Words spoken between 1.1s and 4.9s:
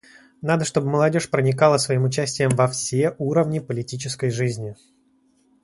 проникала своим участием во все уровни политической жизни.